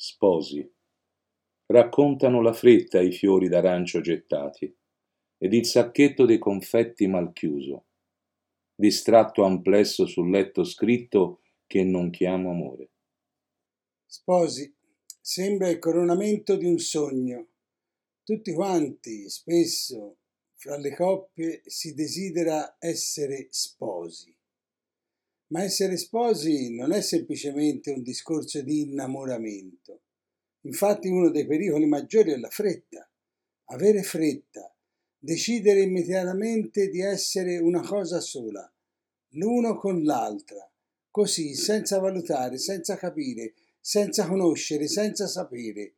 [0.00, 0.64] Sposi.
[1.66, 4.72] Raccontano la fretta i fiori d'arancio gettati
[5.36, 7.86] ed il sacchetto dei confetti mal chiuso,
[8.76, 12.92] distratto amplesso sul letto scritto che non chiamo amore.
[14.06, 14.72] Sposi,
[15.20, 17.48] sembra il coronamento di un sogno.
[18.22, 20.18] Tutti quanti, spesso,
[20.54, 24.32] fra le coppie, si desidera essere sposi.
[25.48, 30.02] Ma essere sposi non è semplicemente un discorso di innamoramento.
[30.62, 33.08] Infatti uno dei pericoli maggiori è la fretta.
[33.70, 34.74] Avere fretta,
[35.18, 38.70] decidere immediatamente di essere una cosa sola,
[39.32, 40.70] l'uno con l'altra,
[41.10, 45.94] così, senza valutare, senza capire, senza conoscere, senza sapere,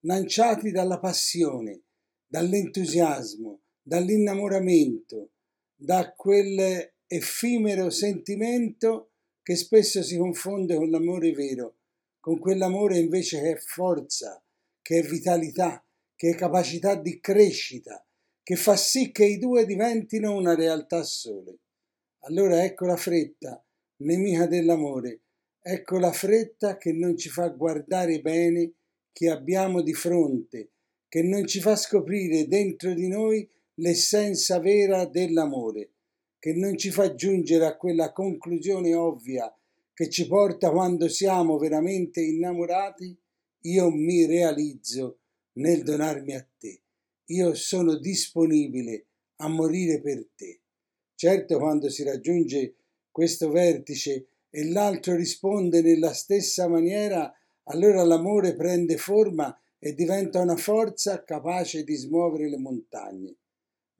[0.00, 1.82] lanciati dalla passione,
[2.26, 5.30] dall'entusiasmo, dall'innamoramento,
[5.74, 9.10] da quel effimero sentimento
[9.42, 11.76] che spesso si confonde con l'amore vero,
[12.18, 14.42] con quell'amore invece che è forza,
[14.80, 15.84] che è vitalità,
[16.16, 18.02] che è capacità di crescita,
[18.42, 21.58] che fa sì che i due diventino una realtà sole.
[22.20, 23.62] Allora ecco la fretta,
[23.96, 25.20] nemica dell'amore,
[25.60, 28.72] ecco la fretta che non ci fa guardare bene
[29.12, 30.70] chi abbiamo di fronte,
[31.08, 35.90] che non ci fa scoprire dentro di noi l'essenza vera dell'amore
[36.42, 39.48] che non ci fa giungere a quella conclusione ovvia
[39.94, 43.16] che ci porta quando siamo veramente innamorati,
[43.60, 45.20] io mi realizzo
[45.58, 46.80] nel donarmi a te.
[47.26, 50.62] Io sono disponibile a morire per te.
[51.14, 52.74] Certo, quando si raggiunge
[53.12, 57.32] questo vertice e l'altro risponde nella stessa maniera,
[57.66, 63.36] allora l'amore prende forma e diventa una forza capace di smuovere le montagne.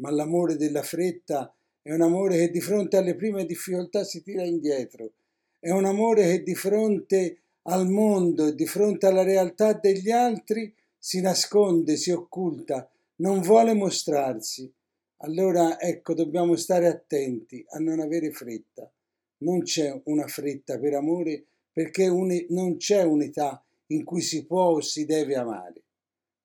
[0.01, 4.45] Ma l'amore della fretta è un amore che di fronte alle prime difficoltà si tira
[4.45, 5.13] indietro,
[5.59, 10.73] è un amore che di fronte al mondo e di fronte alla realtà degli altri
[10.97, 14.73] si nasconde, si occulta, non vuole mostrarsi.
[15.19, 18.91] Allora ecco, dobbiamo stare attenti a non avere fretta.
[19.39, 24.71] Non c'è una fretta per amore perché un, non c'è unità in cui si può
[24.71, 25.83] o si deve amare.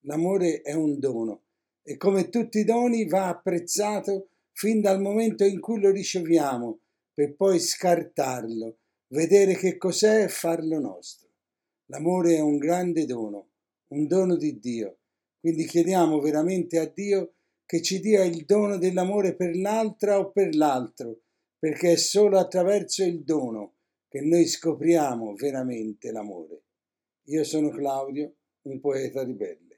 [0.01, 1.41] L'amore è un dono
[1.83, 6.79] e come tutti i doni va apprezzato fin dal momento in cui lo riceviamo,
[7.13, 8.79] per poi scartarlo,
[9.13, 11.29] vedere che cos'è e farlo nostro.
[11.91, 13.51] L'amore è un grande dono,
[13.89, 15.01] un dono di Dio.
[15.39, 17.35] Quindi chiediamo veramente a Dio
[17.67, 21.19] che ci dia il dono dell'amore per l'altra o per l'altro,
[21.59, 23.75] perché è solo attraverso il dono
[24.07, 26.63] che noi scopriamo veramente l'amore.
[27.25, 29.76] Io sono Claudio, un poeta ribelle.